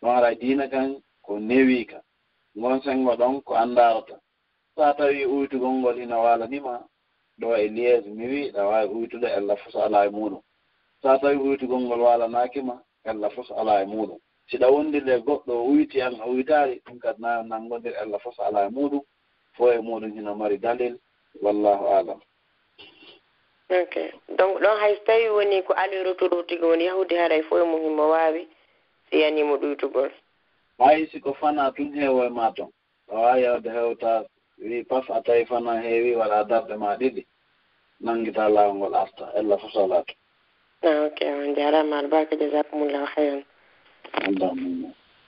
ɗon 0.00 0.14
haray 0.14 0.34
diina 0.36 0.68
kan 0.68 1.00
ko 1.22 1.38
newi 1.38 1.86
ka. 1.86 2.00
Gon 2.54 2.80
sengo 2.82 3.12
ɗon 3.16 3.42
ko 3.44 3.54
anndarata 3.54 4.16
sa 4.76 4.94
tawi 4.94 5.24
uytugol 5.26 5.72
ngol 5.80 5.96
hina 6.00 6.16
walanima 6.18 6.84
ɗo 7.40 7.56
e 7.56 7.68
liége 7.68 8.08
mi 8.08 8.26
wi 8.26 8.50
ɗa 8.50 8.62
wawi 8.66 8.94
uytude 8.94 9.26
ella 9.26 9.56
fof 9.56 9.68
e 9.68 9.72
so 9.72 9.82
ala 9.82 10.06
e 10.06 10.10
muɗum 10.10 10.42
sa 11.02 11.18
tawi 11.18 11.36
uytugol 11.36 11.80
ngol 11.80 12.00
walanakima 12.00 12.82
allah 13.04 13.30
fof 13.30 13.46
so 13.46 13.54
ala 13.54 13.82
e 13.82 13.86
muɗum 13.86 14.18
siɗa 14.50 14.70
wondirde 14.70 15.18
goɗɗo 15.26 15.54
uyti 15.70 16.00
an 16.02 16.20
a 16.20 16.26
uytari 16.26 16.80
ɗum 16.86 16.98
kadi 16.98 17.22
na 17.22 17.42
nangodir 17.42 17.96
allah 17.96 18.18
fof 18.20 18.34
so 18.34 18.42
ala 18.42 18.66
e 18.66 18.70
muɗum 18.70 19.02
fo 19.56 19.72
e 19.72 19.78
muɗum 19.78 20.10
e 20.10 20.14
hino 20.14 20.34
mari 20.34 20.58
dalil 20.58 20.98
wallahu 21.42 21.86
alam 21.86 22.20
ok. 23.70 24.12
Donc 24.28 24.60
ɗon 24.60 24.78
hay 24.80 24.96
so 24.96 25.04
tawi 25.04 25.28
woni 25.28 25.62
ko 25.62 25.72
aller 25.74 26.04
retour 26.04 26.34
utigo 26.34 26.68
woni 26.68 26.84
yahude 26.84 27.18
haray 27.18 27.42
fo 27.42 27.58
e 27.58 27.64
muhimmo 27.64 28.08
wawi 28.08 28.48
si 29.10 29.20
yanimo 29.20 29.56
ɗuytugol. 29.56 30.10
Hay 30.78 31.06
siko 31.06 31.34
fana 31.34 31.72
tun 31.72 31.92
heewo 31.92 32.24
e 32.24 32.28
ma 32.28 32.52
ton 32.52 32.70
a 33.08 33.14
wawi 33.14 33.42
yawde 33.42 33.70
hewta 33.70 34.24
wi 34.58 34.84
pas 34.84 35.04
a 35.10 35.22
tawi 35.22 35.44
fana 35.46 35.80
heewi 35.80 36.14
waɗa 36.16 36.44
darɗe 36.48 36.76
ma 36.76 36.96
ɗiɗi 36.96 37.26
nanguita 38.00 38.48
laawol 38.48 38.76
ngol 38.76 38.94
arta 38.94 39.32
ella 39.38 39.58
fof 39.58 39.72
solata 39.72 40.12
ok 40.82 41.18
on 41.32 41.54
jarama 41.54 41.98
albarka 41.98 42.36
jasakumullahu 42.36 43.06
hayran 43.14 43.44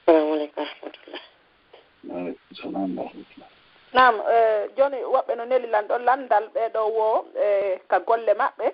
salamu 0.07 0.33
aleykum 0.35 0.65
warahmatullah 0.65 1.23
salam 2.63 2.97
warahmatullah 2.99 3.51
nam 3.93 4.15
eh, 4.21 4.69
joni 4.77 4.97
woɓɓe 5.05 5.37
no 5.37 5.45
nelilan 5.45 5.87
ɗo 5.89 5.99
landal 5.99 6.45
ɓeɗo 6.55 6.81
wo 6.97 7.25
e 7.37 7.79
ka 7.89 7.99
golle 8.01 8.35
maɓɓe. 8.35 8.67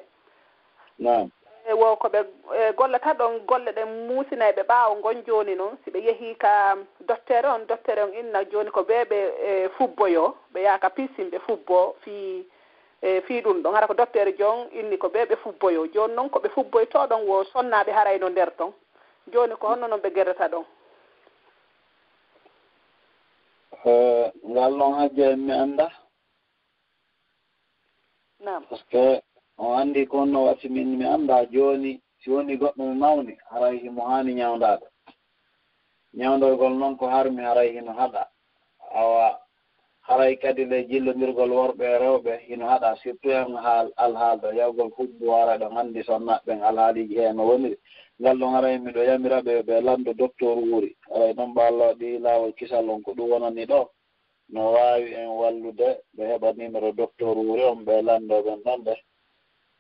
Nam 0.99 1.31
E 1.67 1.73
wo 1.73 1.97
ko 1.97 2.09
ɓe 2.09 2.21
e 2.55 2.73
gollata 2.73 3.15
ɗon 3.15 3.39
golle 3.47 3.73
ɗen 3.73 4.07
muusina 4.07 4.53
ɓe 4.53 4.63
ɓaawo 4.69 4.97
ngon 4.97 5.25
jooni 5.27 5.55
noon 5.55 5.79
si 5.85 5.91
ɓe 5.91 5.99
yehii 6.05 6.35
ka 6.37 6.77
doctere 7.01 7.47
on 7.49 7.67
doctere 7.67 8.03
on 8.03 8.13
inna 8.15 8.45
jooni 8.51 8.71
ko 8.71 8.81
ɓe 8.83 9.05
ɓe 9.05 9.69
fubboyo 9.79 10.35
ɓe 10.53 10.61
yaha 10.63 10.79
ka 10.79 10.91
pisin 10.91 11.31
ɓe 11.31 11.39
fubbo 11.47 11.97
fii 12.03 12.45
e 13.03 13.21
fii 13.21 13.41
ɗum 13.41 13.63
ɗon. 13.63 13.75
Hara 13.75 13.87
ko 13.87 13.95
doctere 13.95 14.37
joon 14.37 14.69
inni 14.73 14.99
ko 14.99 15.09
ɓe 15.09 15.25
ɓe 15.27 15.37
fubboyo. 15.37 15.87
Jooni 15.93 16.15
noon 16.15 16.29
ko 16.31 16.39
ɓe 16.39 16.49
fubboytoo 16.51 17.07
ɗon 17.07 17.27
wo 17.27 17.45
sonnaaɓe 17.45 17.93
harayno 17.93 18.29
nder 18.29 18.51
ton. 18.57 18.73
Jooni 19.33 19.57
ko 19.57 19.69
honno 19.69 19.89
noon 19.89 20.01
ɓe 20.01 20.15
gerrata 20.15 20.49
ɗon. 20.49 20.65
Ngal 24.51 24.73
ɗon 24.79 24.95
hajjo 24.99 25.23
en 25.25 25.37
mi 25.47 25.53
annda? 25.53 25.89
Nam 28.41 28.65
par 28.67 28.79
ce 28.79 28.85
que 28.91 29.21
o 29.63 29.75
anndi 29.81 30.07
ko 30.07 30.17
on 30.19 30.35
watti 30.47 30.69
min 30.69 30.89
mi 30.99 31.05
annda 31.05 31.37
jooni 31.53 31.93
si 32.21 32.31
woni 32.31 32.57
goɗɗo 32.61 32.83
mo 32.89 32.95
mawni 33.03 33.33
haray 33.51 33.77
himo 33.83 34.03
haani 34.09 34.33
ñawndaade. 34.41 34.87
Ñawdorgol 36.19 36.75
noon 36.79 36.97
ko 36.99 37.05
harmi 37.15 37.43
haray 37.49 37.69
hino 37.77 37.93
haɗa. 38.01 38.23
Awa 39.01 39.27
haray 40.09 40.35
kadi 40.43 40.65
le 40.71 40.79
jillondirgol 40.89 41.51
worɓe 41.59 41.85
e 41.95 41.99
rewɓe 42.03 42.33
hino 42.49 42.65
haɗa. 42.73 42.89
Surtout 43.03 43.31
en 43.41 43.55
haal 43.65 43.87
alhaalɗo 44.05 44.49
yawgol 44.59 44.91
hubbu 44.97 45.25
wara 45.33 45.55
ɗo 45.61 45.67
anndi 45.81 46.01
sonnaɓeɓen 46.09 46.61
alhaaliji 46.69 47.17
e 47.19 47.33
no 47.37 47.43
woniri 47.49 47.77
ngal 48.21 48.37
ɗon 48.41 48.53
haray 48.55 48.77
miɗo 48.85 49.01
yamira 49.09 49.39
ɓe 49.47 49.55
ɓe 49.69 49.75
lamɗo 49.87 50.11
docteur 50.21 50.57
wuuri. 50.67 50.91
Aray 51.15 51.33
noon 51.37 51.51
mbo 51.51 51.63
ɗi 52.01 52.09
laawol 52.25 52.53
kisal 52.59 52.89
on 52.91 53.03
ko 53.05 53.11
ɗum 53.17 53.31
wonani 53.33 53.65
ɗo. 53.71 53.81
No 54.49 54.61
waawi 54.75 55.09
en 55.21 55.29
wallude 55.41 55.89
ɓe 56.17 56.23
heɓa 56.31 56.49
numéro 56.57 56.93
docteur 56.93 57.37
wuuri 57.37 57.63
on 57.71 57.85
ɓe 57.87 57.95
lanndooɓen 58.07 58.61
ɗon 58.65 58.81
ɓe 58.87 58.95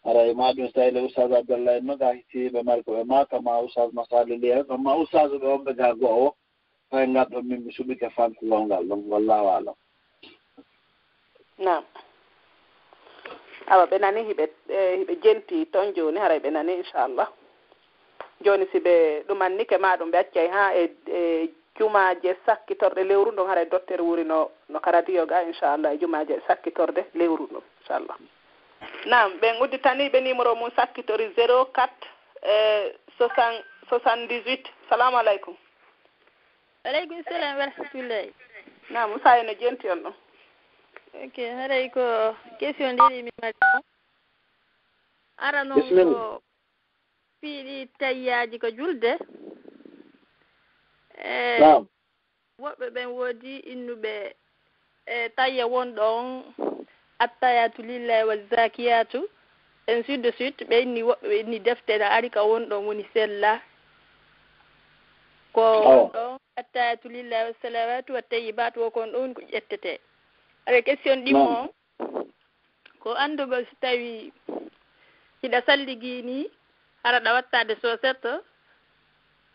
aray 0.04 0.30
e 0.30 0.34
ma 0.34 0.52
ɗum 0.52 0.66
so 0.66 0.72
tawi 0.72 0.90
le 0.90 1.00
oustage 1.00 1.32
abdallah 1.36 1.76
en 1.76 1.86
no 1.86 1.96
ga 1.96 2.12
hitiɓe 2.12 2.62
mari 2.64 2.82
koɓe 2.82 3.04
maka 3.06 3.40
ma 3.40 3.58
oustage 3.60 3.92
masali 3.92 4.36
li 4.36 4.50
en. 4.50 4.64
Ma 4.78 4.92
oustage 4.94 5.38
ɓe 5.38 5.46
on 5.46 5.64
ɓe 5.64 5.72
ga 5.76 5.94
goho 5.94 6.26
o 6.26 6.34
faye 6.90 7.06
ngal 7.06 7.26
ɗon 7.30 7.42
min 7.48 7.64
mi 7.64 7.72
suɓike 7.72 8.10
fankugol 8.16 8.66
ngal 8.66 8.84
ɗon 8.84 9.00
wallahu 9.08 9.48
alam. 9.48 9.74
Nam 11.58 11.84
awa 13.66 13.86
ɓe 13.86 13.98
nani 14.00 14.20
hiɓe 14.28 14.44
e, 14.68 14.96
hiɓe 15.00 15.14
jenti 15.22 15.66
toon 15.72 15.94
joni 15.94 16.18
haray 16.18 16.38
ɓe 16.38 16.50
nani 16.52 16.72
inchallah. 16.72 17.28
Joni 18.44 18.66
si 18.72 18.78
ɓe 18.78 19.24
ɗumannike 19.28 19.78
ma 19.80 19.96
ɗum 19.96 20.10
ɓe 20.10 20.18
accay 20.18 20.48
ha 20.48 20.74
e, 20.76 20.90
e 21.08 21.50
jumaje 21.78 22.36
sakkitorɗe 22.46 23.04
lewru 23.04 23.32
ndon 23.32 23.48
haray 23.48 23.66
docteur 23.66 24.00
wuri 24.00 24.24
no 24.24 24.50
no 24.68 24.80
karadiyo 24.80 25.26
ga 25.26 25.42
inchallah 25.42 25.94
e 25.94 25.98
jumaje 25.98 26.40
sakkitorde 26.46 27.04
lewru 27.14 27.46
ɗum 27.46 27.62
inchallah. 27.80 28.16
nam 29.06 29.32
ɓen 29.40 29.60
udditaniɓe 29.62 30.20
numéro 30.20 30.54
mum 30.54 30.70
sakkitori 30.76 31.28
04 31.36 31.88
e 32.42 32.94
78 33.18 34.70
salamu 34.88 35.16
aleykum. 35.18 35.56
Aleykum 36.84 37.22
salam 37.24 37.58
warahmatullahi 37.58 38.32
nam 38.90 39.10
moussa 39.10 39.38
ene 39.38 39.54
jenti 39.60 39.88
on 39.90 40.02
ɗon. 40.02 40.14
Ok 41.24 41.36
haray 41.38 41.88
ko 41.90 42.34
question 42.58 42.92
ndiɗi 42.96 43.22
mi 43.22 43.30
mari. 43.40 43.56
Ara 45.38 45.64
noon 45.64 46.12
ko 46.12 46.42
piiɗi 47.42 47.88
tayyaji 47.98 48.58
ko 48.58 48.70
julde. 48.70 49.18
E 51.18 51.60
woɓɓe 52.60 52.90
ɓen 52.90 53.06
woodi 53.06 53.58
innuɓe 53.72 54.34
e 55.06 55.28
tayya 55.36 55.66
wonɗon. 55.66 56.44
attayatu 57.24 57.82
lillahi 57.82 58.24
wazakiyatu 58.30 59.20
en 59.86 60.04
sud 60.04 60.20
de 60.22 60.30
suite 60.36 60.64
ɓe 60.68 60.76
inni 60.82 61.02
woɓɓe 61.08 61.26
ɓe 61.28 61.36
inni 61.40 61.58
deftere 61.66 62.04
ari 62.16 62.28
ka 62.30 62.40
wonɗon 62.50 62.84
woni 62.86 63.04
sella. 63.12 63.60
Ko 65.52 65.62
oh. 65.62 66.10
ɗon 66.14 66.38
attayatu 66.56 67.08
lillahi 67.08 67.44
wasalawatu 67.50 68.12
wa 68.16 68.22
tayibatu 68.22 68.80
wo 68.80 68.90
kon 68.90 69.12
ɗo 69.12 69.18
woni 69.20 69.34
ko 69.34 69.42
ƴettete. 69.52 69.92
Aɗa 70.66 70.84
question 70.84 71.24
ɗimo 71.24 71.44
on 71.58 71.68
ko 73.02 73.12
anndugol 73.24 73.64
so 73.68 73.74
tawi 73.80 74.32
hiɗa 75.42 75.60
salligi 75.66 76.22
ni 76.22 76.48
haraɗa 77.04 77.34
wattade 77.36 77.76
sosette 77.82 78.32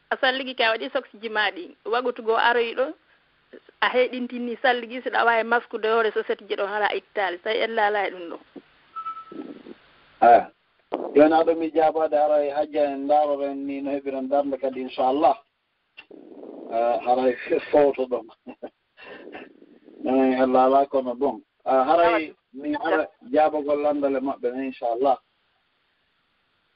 a 0.09 0.15
salligi 0.21 0.53
ka 0.55 0.71
waɗi 0.71 0.89
soksiji 0.93 1.29
ma 1.29 1.49
ɗi 1.55 1.63
wagutugo 1.85 2.37
aroyɗo 2.37 2.93
a 3.81 3.87
heɗintinni 3.89 4.57
salligi 4.61 4.99
ɗa 4.99 5.25
wawi 5.25 5.43
maskude 5.43 5.87
hoore 5.87 6.11
société 6.11 6.47
ji 6.47 6.55
ɗon 6.55 6.67
haɗa 6.67 6.95
ittali 6.95 7.37
tawi 7.39 7.57
en 7.63 7.75
laala 7.75 8.07
e 8.07 8.11
ɗum 8.11 8.29
ɗo. 8.29 8.37
Aya. 10.21 10.51
Joni 11.15 11.33
aɗo 11.33 11.55
mi 11.55 11.71
jaabade 11.71 12.13
ara 12.17 12.45
e 12.45 12.49
hajja 12.49 12.83
en 12.93 13.07
daroren 13.07 13.65
ni 13.65 13.81
no 13.81 13.91
heɓiren 13.91 14.27
darde 14.29 14.57
kadi 14.57 14.81
inchallah 14.81 15.37
haray 17.05 17.35
fowto 17.71 18.05
ɗon. 18.05 18.27
Ei 20.05 20.35
allah 20.35 20.63
ala 20.65 20.85
kono 20.85 21.15
bon 21.15 21.41
haray 21.65 22.33
mi 22.53 22.75
ara 22.75 23.07
jaabogol 23.31 23.81
landale 23.81 24.19
maɓɓe 24.19 24.51
ne 24.51 24.65
inchallah 24.65 25.17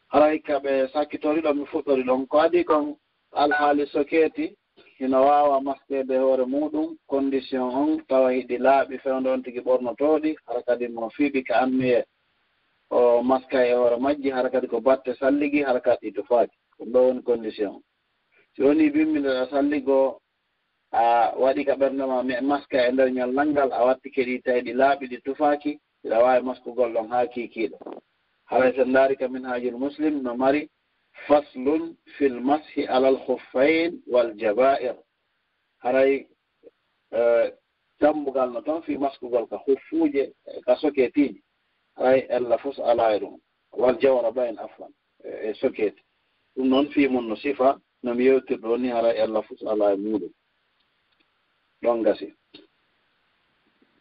haray 0.08 0.40
kaɓe 0.40 0.88
sakkitori 0.94 1.42
ɗon 1.42 1.58
mi 1.58 1.66
fuɗɗori 1.66 2.04
ɗon. 2.04 2.28
Ko 2.28 2.40
adi 2.40 2.64
kon 2.64 2.96
alhaali 3.34 3.86
soketi 3.88 4.56
hino 4.98 5.22
wawa 5.22 5.62
maskede 5.62 6.18
hoore 6.18 6.46
muɗum 6.46 6.98
condition 7.08 7.62
on 7.62 8.06
tawa 8.08 8.32
hiɗi 8.32 8.58
laaɓi 8.58 8.98
fewde 9.04 9.28
on 9.30 9.44
tigi 9.44 9.60
ɓornotoɗi 9.60 10.36
hara 10.46 10.62
kadi 10.64 10.88
mo 10.88 11.10
fiiɓi 11.10 11.44
ka 11.48 11.56
annuye 11.62 12.06
o 12.90 13.22
maska 13.24 13.66
e 13.68 13.74
hoore 13.74 13.98
majji 13.98 14.30
hara 14.30 14.50
kadi 14.50 14.68
ko 14.68 14.80
batte 14.82 15.16
salligi 15.20 15.62
hara 15.64 15.80
kadi 15.80 16.10
ɗi 16.10 16.14
tufaaki 16.16 16.56
ɗum 16.80 16.92
ɗo 16.92 17.00
woni 17.08 17.22
condition 17.24 17.82
si 18.56 18.62
woni 18.64 18.90
bimmbiɗoɗa 18.90 19.50
salligo 19.50 20.20
a 20.92 21.34
waɗi 21.38 21.66
ka 21.66 21.74
ɓerdema 21.76 22.24
mi 22.24 22.36
maska 22.42 22.88
e 22.88 22.92
nder 22.92 23.10
ñallalngal 23.12 23.72
a 23.74 23.86
watti 23.86 24.10
keɗi 24.12 24.42
tawi 24.44 24.62
ɗi 24.62 24.74
laaɓi 24.74 25.08
ɗi 25.08 25.18
tufaaki 25.26 25.80
iɗa 26.06 26.18
wawi 26.24 26.44
maskugol 26.46 26.94
ɗon 26.94 27.08
haa 27.10 27.26
kiikiiɗo. 27.28 27.78
Haray 28.46 28.74
sen 28.76 28.94
daari 28.94 29.16
ka 29.18 29.28
min 29.28 29.44
haajul 29.46 29.78
muslim 29.80 30.22
no 30.24 30.36
mari 30.36 30.70
faslun 31.28 31.96
fi 32.18 32.26
l 32.26 32.40
mashi 32.42 32.88
alal 32.88 33.18
huffain 33.26 34.02
wal 34.08 34.34
jaba'ir. 34.38 34.96
Haray 35.84 36.28
e, 37.12 37.20
dambugal 38.00 38.52
no 38.52 38.62
toon 38.62 38.82
fi 38.84 38.98
maskugol 38.98 39.48
ka 39.50 39.58
huffuuje 39.66 40.34
ka 40.66 40.76
soketiiji 40.76 41.44
haray 41.96 42.28
allah 42.30 42.58
fos 42.60 42.78
e 42.78 43.20
ɗum. 43.20 43.40
Wal 43.72 43.98
jawra 44.02 44.32
bayn 44.32 44.58
afwan 44.60 44.92
e, 45.24 45.50
e 45.50 45.54
soket 45.54 45.96
ɗum 46.56 46.68
noon 46.70 46.90
fi 46.92 47.08
mum 47.08 47.28
no 47.28 47.36
sifa 47.36 47.80
nomi 48.04 48.24
yewtirɗo 48.26 48.78
ni 48.78 48.90
haray 48.90 49.18
allah 49.22 49.44
fos 49.44 49.62
e 49.62 49.66
muɗum 49.98 50.32
ɗon 51.84 52.04
gasi 52.04 52.34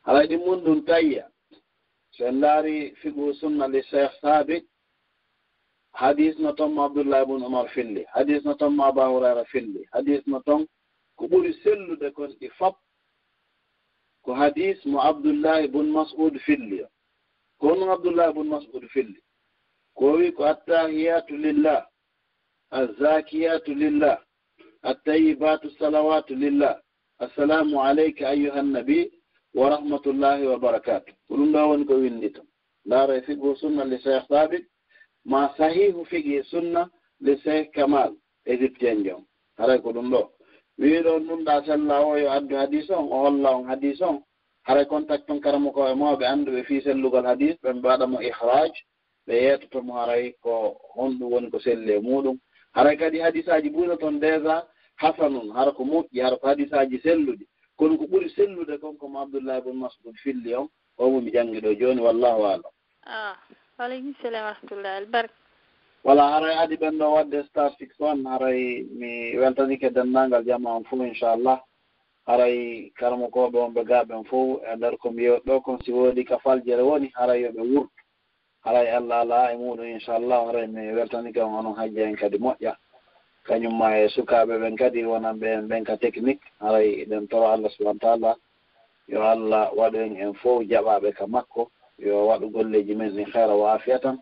haray 0.02 0.26
ɗi 0.26 0.36
mum 0.36 0.60
ɗum 0.64 0.84
tayya. 0.86 1.28
So 2.10 2.26
en 2.26 2.40
laari 2.40 2.94
figu 3.00 3.32
sunna 3.40 3.68
li 3.68 3.82
cheikh 3.90 4.12
sabit 4.20 4.64
hadis 5.92 6.34
no 6.38 6.52
toon 6.52 6.72
mo 6.74 6.82
abdoullah 6.84 7.22
ibne 7.22 7.44
omar 7.46 7.68
filli 7.68 8.04
hadis 8.14 8.44
no 8.44 8.54
toon 8.54 8.76
mo 8.76 8.84
aba 8.84 9.06
hurara 9.08 9.44
filli 9.44 9.84
hadis 9.92 10.22
no 10.26 10.40
toon 10.46 10.66
ko 11.16 11.26
ɓuri 11.28 11.52
sellude 11.62 12.10
kon 12.14 12.30
ɗi 12.40 12.48
fop 12.58 12.76
ko 14.24 14.34
hadis 14.34 14.78
mo 14.86 14.98
abdoullah 15.00 15.64
ibne 15.64 15.92
mas'ud 15.92 16.38
filli 16.46 16.82
o 16.82 16.88
ko 17.58 17.68
honon 17.68 17.90
abdoullah 17.90 18.30
ibne 18.30 18.48
mas'ud 18.50 18.84
filli 18.88 19.20
ko 19.94 20.12
wi 20.18 20.32
ko 20.32 20.44
attahiyatu 20.44 21.36
lillah 21.36 21.86
azakiyatu 22.70 23.74
lillah 23.74 24.18
attayibatu 24.82 25.70
salawatu 25.78 26.34
lillah. 26.34 26.80
Assalamu 27.18 27.78
aleyka 27.82 28.28
ayuha 28.28 28.58
annabi 28.60 29.12
wa 29.54 29.68
rahmatullahi 29.70 30.46
wa 30.46 30.58
barakatu 30.58 31.12
ko 31.28 31.36
ɗum 31.36 31.52
ɗo 31.52 31.68
woni 31.68 31.84
ko 31.86 31.94
windi 31.94 32.30
to 32.32 32.42
ndaara 32.86 33.14
e 33.16 33.22
figo 33.22 33.54
sunna 33.56 33.84
li 33.84 33.98
cheikh 34.02 34.26
sabit 34.28 34.64
ma 35.24 35.54
sahihu 35.56 36.04
fiqi 36.04 36.42
sunna 36.44 36.90
le 37.20 37.36
cheikh 37.42 37.72
kamal 37.72 38.12
égyptien 38.46 39.04
jom. 39.04 39.24
Haray 39.58 39.80
ko 39.82 39.92
ɗum 39.92 40.10
ɗo. 40.10 40.30
Wiiɗo 40.78 41.18
nunɗa 41.20 41.64
sella 41.66 42.00
o 42.06 42.16
yo 42.16 42.30
addu 42.30 42.56
hadis 42.56 42.90
on 42.90 43.06
o 43.12 43.16
holla 43.24 43.56
on 43.56 43.64
hadis 43.68 44.00
on. 44.00 44.22
Haray 44.66 44.86
contact 44.86 45.30
on 45.30 45.40
karamo 45.40 45.72
ko 45.72 45.86
e 45.88 45.94
mawɓe 45.94 46.24
annduɓe 46.26 46.64
fii 46.64 46.80
sellugol 46.82 47.24
hadis 47.26 47.54
ɓe 47.62 47.70
waɗamo 47.82 48.20
ihraj. 48.22 48.72
Ɓe 49.26 49.34
yeetotomo 49.34 49.92
haray 49.94 50.32
ko 50.42 50.76
honɗum 50.96 51.32
woni 51.32 51.50
ko 51.50 51.58
selle 51.60 52.00
muɗum. 52.00 52.38
Haray 52.74 52.96
kadi 52.96 53.18
hadis 53.20 53.48
aji 53.48 53.70
ɓuyno 53.70 53.96
toon 53.98 54.18
déjà 54.20 54.66
hasanun 54.96 55.52
hara 55.54 55.72
ko 55.72 55.84
moƴƴi 55.84 56.22
hara 56.22 56.36
ko 56.36 56.46
hadis 56.48 56.72
aji 56.72 56.98
selluɗi. 57.02 57.46
Kono 57.78 57.96
ko 57.98 58.04
ɓuri 58.06 58.28
sellude 58.34 58.78
kon 58.80 58.96
komo 58.98 59.20
abdoullahi 59.20 59.62
bun 59.62 59.76
masud 59.76 60.16
filli 60.22 60.54
on 60.54 60.68
omo 60.98 61.20
mi 61.20 61.30
janngi 61.32 61.60
ɗo 61.60 61.78
jooni 61.78 62.00
wallahu 62.00 62.42
alam. 62.44 62.72
Ah. 63.06 63.36
waleykum 63.82 64.14
salam 64.22 64.44
warahmatullah 64.46 64.92
albarka 65.02 65.34
voilà 66.04 66.24
haray 66.34 66.54
adi 66.62 66.76
ɓen 66.76 66.98
ɗo 66.98 67.06
wadde 67.14 67.42
star 67.50 67.70
six 67.78 67.90
one 67.98 68.24
haray 68.26 68.82
mi 68.90 69.36
weltanike 69.36 69.90
denndangal 69.90 70.44
jama 70.44 70.70
on 70.76 70.84
fof 70.84 71.00
inchallah. 71.00 71.58
Haray 72.26 72.90
karmo 72.98 73.26
koɓe 73.30 73.58
on 73.58 73.74
ɓe 73.74 73.82
gaɓen 73.84 74.24
fof 74.24 74.62
e 74.62 74.76
nder 74.76 74.96
ko 74.98 75.10
mbiyot 75.10 75.42
ɗo 75.46 75.60
kon 75.62 75.78
si 75.84 75.92
woodi 75.92 76.24
ka 76.24 76.38
faljere 76.38 76.82
woni 76.82 77.10
haray 77.14 77.42
yoɓe 77.42 77.60
wurtu 77.62 77.90
haray 78.64 78.88
allah 78.90 79.20
ala 79.20 79.52
e 79.52 79.56
muɗum 79.56 79.86
inchallah 79.86 80.46
haray 80.46 80.66
mi 80.66 80.92
weltanike 80.92 81.38
on 81.42 81.54
onon 81.54 81.74
hajji 81.74 82.00
en 82.02 82.16
kadi 82.16 82.38
moƴƴa. 82.38 82.74
Kañumma 83.46 83.98
e 83.98 84.08
sukaɓe 84.08 84.58
ɓen 84.62 84.76
kadi 84.78 85.04
wonan 85.04 85.38
ɓen 85.38 85.66
ɓen 85.68 85.84
ka 85.84 85.96
technique 85.96 86.42
haray 86.60 87.04
ɗen 87.06 87.28
toro 87.28 87.46
allah 87.46 87.70
subahana 87.70 87.98
taala. 88.00 88.36
Yo 89.08 89.22
allah 89.22 89.70
waɗu 89.74 89.98
en 89.98 90.16
en 90.16 90.34
fof 90.34 90.62
jaɓaɓe 90.62 91.14
ka 91.14 91.26
makko. 91.26 91.70
yo 92.02 92.26
waɗu 92.28 92.50
golleji 92.50 92.94
men 92.94 93.14
ɗin 93.14 93.26
heera 93.32 93.54
waafiya 93.54 93.98
tan. 94.00 94.18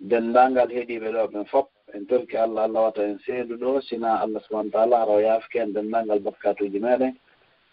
Denndaangal 0.00 0.68
heɗiiɓe 0.72 1.08
ɗo 1.12 1.26
ɓen 1.32 1.44
fof 1.46 1.66
en 1.94 2.06
torki 2.06 2.36
allah 2.36 2.64
allah 2.64 2.82
wata 2.88 3.02
en 3.04 3.18
seedu 3.26 3.56
ɗo. 3.56 3.80
Sina 3.82 4.20
allah 4.20 4.40
subahana 4.48 4.70
taala 4.70 4.96
hara 5.00 5.12
o 5.12 5.20
yaafike 5.20 5.56
en 5.60 5.72
denndaangal 5.72 6.20
barkatuuji 6.20 6.78
meeɗen 6.80 7.12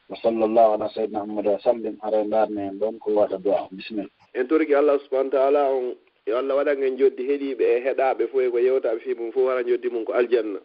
wa 0.09 0.15
sallllahu 0.21 0.73
ala 0.73 0.89
sayidna 0.89 1.19
ahmadou 1.21 1.51
wa 1.53 1.59
sallim 1.59 1.95
hara 2.01 2.17
e 2.21 2.25
ndaarni 2.25 2.61
en 2.61 2.79
ɗon 2.79 2.99
ko 2.99 3.11
waɗa 3.11 3.37
duwa 3.37 3.67
bisimilla 3.71 4.09
en 4.33 4.47
torki 4.47 4.75
allah 4.75 4.99
subahana 4.99 5.29
taala 5.31 5.69
on 5.71 5.95
yo 6.27 6.37
allah 6.37 6.55
waɗan 6.55 6.83
en 6.83 6.97
joddi 6.97 7.23
heɗiiɓe 7.23 7.63
e 7.63 7.79
heɗaaɓe 7.85 8.27
fof 8.27 8.41
e 8.41 8.49
ko 8.51 8.57
yewtaɓe 8.59 8.99
fii 8.99 9.13
mum 9.15 9.31
fof 9.31 9.43
wara 9.45 9.63
joddi 9.63 9.89
mum 9.89 10.05
ko 10.05 10.13
aljanna. 10.13 10.59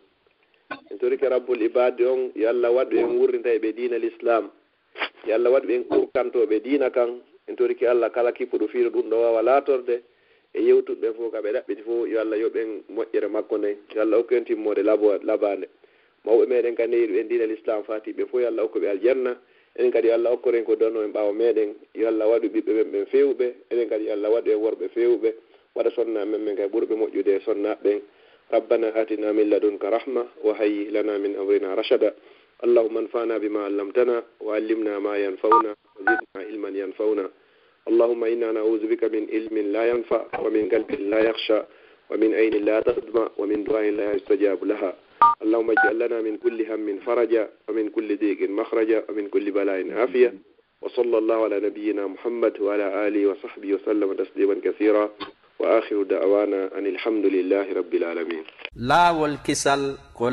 En 0.90 0.98
torki 0.98 1.26
rabbul 1.28 1.62
ibade 1.62 2.02
on 2.06 2.32
yo 2.34 2.48
allah 2.48 2.70
waɗu 2.72 2.96
en 2.98 3.18
wurrinta 3.18 3.50
e 3.54 3.58
ɓe 3.58 3.72
diina 3.76 3.96
l' 3.98 4.04
islam 4.12 4.50
yo 5.26 5.34
allah 5.34 5.50
waɗu 5.52 5.66
ɓen 5.66 5.84
kurkantoɓe 5.84 6.60
diina 6.62 6.90
kan. 6.90 7.20
en 7.50 7.56
toriki 7.56 7.86
allah 7.86 8.10
kala 8.10 8.32
kippuɗo 8.32 8.68
fiino 8.68 8.90
ɗum 8.90 9.10
ɗo 9.10 9.16
wawa 9.20 9.42
laatorde. 9.42 10.02
E 10.54 10.60
yewtuɓeɓen 10.62 11.14
fof 11.14 11.32
kaɓe 11.32 11.52
ɗaɓɓiti 11.52 11.82
fof 11.82 12.08
yo 12.08 12.20
allah 12.20 12.38
yoɓen 12.38 12.82
moƴƴere 12.94 13.28
makko 13.28 13.58
nde. 13.58 13.76
Yo 13.94 14.02
allah 14.02 14.18
hokku 14.18 14.34
en 14.34 14.44
timmode 14.44 14.82
labande 14.82 15.66
mawɓe 16.24 16.46
meɗen 16.46 16.74
kadi 16.74 16.90
neyiɗo 16.90 17.14
en 17.20 17.28
dina 17.28 17.46
l' 17.46 17.52
islam 17.58 17.82
fatiɓe 17.84 18.26
fof 18.26 18.40
yo 18.40 18.46
allah 18.48 18.62
hokkuɓe 18.64 18.88
aljanna. 18.88 19.36
Enen 19.76 19.90
kadi 19.92 20.08
yo 20.08 20.14
allah 20.14 20.30
hokkoren 20.32 20.64
ko 20.64 20.76
donno 20.76 21.02
en 21.02 21.12
ɓaawa 21.12 21.32
meɗen 21.32 21.74
yo 21.94 22.08
allah 22.08 22.28
waɗu 22.28 22.48
ɓiɓɓe 22.48 22.72
ɓen 22.72 22.88
ɓen 22.92 23.06
fewɓe. 23.06 23.46
Enen 23.70 23.88
kadi 23.88 24.04
yo 24.06 24.12
allah 24.12 24.30
waɗu 24.30 24.50
en 24.50 24.60
worɓe 24.62 24.88
fewɓe. 24.94 25.34
Waɗa 25.74 25.90
sonna 25.94 26.24
men 26.24 26.40
men 26.44 26.56
kadi 26.56 26.70
ɓurɓe 26.70 26.94
moƴƴude 26.94 27.30
e 27.36 27.40
sonnaɓe 27.40 27.82
ɓen. 27.82 28.00
Rabbana 28.50 28.94
atina 28.94 29.32
min 29.32 29.50
ladunka 29.50 29.90
rahma 29.90 30.26
wa 30.42 30.54
hayyi 30.54 30.90
lana 30.90 31.18
min 31.18 31.36
amrina 31.36 31.74
rachada 31.76 32.14
allahuma 32.62 33.00
anfana 33.00 33.38
bima 33.38 33.66
allamtana 33.66 34.22
wa 34.40 34.56
allimna 34.56 35.00
ma 35.00 35.16
yanfauna 35.16 35.70
wa 35.70 36.02
zidna 36.18 36.50
ilman 36.50 36.74
yanfauna. 36.74 37.30
اللهم 37.88 38.24
إنا 38.24 38.52
نعوذ 38.52 38.86
بك 38.86 39.04
من 39.04 39.26
علم 39.32 39.58
لا 39.72 39.84
ينفع 39.90 40.20
ومن 40.44 40.68
قلب 40.68 40.90
لا 41.00 41.20
يخشى 41.30 41.60
ومن 42.10 42.34
عين 42.34 42.54
لا 42.64 42.80
تدمع 42.80 43.28
ومن 43.38 43.64
دعاء 43.64 43.90
لا 43.90 44.12
يستجاب 44.14 44.64
لها 44.64 44.92
اللهم 45.42 45.70
اجعل 45.70 45.98
لنا 45.98 46.20
من 46.20 46.36
كل 46.36 46.58
هم 46.72 46.98
فرجا 47.06 47.48
ومن 47.68 47.88
كل 47.88 48.16
ضيق 48.16 48.50
مخرجا 48.50 49.04
ومن 49.08 49.28
كل 49.28 49.50
بلاء 49.50 49.90
عافية 49.92 50.34
وصلى 50.82 51.18
الله 51.18 51.44
على 51.44 51.60
نبينا 51.60 52.06
محمد 52.06 52.60
وعلى 52.60 53.08
آله 53.08 53.26
وصحبه 53.26 53.74
وسلم 53.74 54.12
تسليما 54.14 54.56
كثيرا 54.64 55.10
وآخر 55.58 56.02
دعوانا 56.02 56.78
أن 56.78 56.86
الحمد 56.86 57.26
لله 57.26 57.72
رب 57.72 57.94
العالمين 57.94 58.44
lawol 58.80 59.42
kisal 59.44 59.98
ko 60.16 60.30